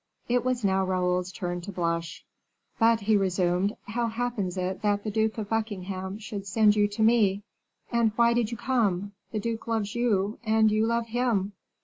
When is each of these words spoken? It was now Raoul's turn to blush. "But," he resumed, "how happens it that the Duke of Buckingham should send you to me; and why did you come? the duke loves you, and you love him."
It 0.27 0.43
was 0.43 0.65
now 0.65 0.83
Raoul's 0.83 1.31
turn 1.31 1.61
to 1.61 1.71
blush. 1.71 2.25
"But," 2.79 3.01
he 3.01 3.15
resumed, 3.15 3.77
"how 3.87 4.07
happens 4.07 4.57
it 4.57 4.81
that 4.81 5.03
the 5.03 5.11
Duke 5.11 5.37
of 5.37 5.49
Buckingham 5.49 6.17
should 6.17 6.47
send 6.47 6.75
you 6.75 6.87
to 6.87 7.03
me; 7.03 7.43
and 7.91 8.11
why 8.15 8.33
did 8.33 8.49
you 8.49 8.57
come? 8.57 9.11
the 9.31 9.39
duke 9.39 9.67
loves 9.67 9.93
you, 9.93 10.39
and 10.43 10.71
you 10.71 10.87
love 10.87 11.05
him." 11.09 11.53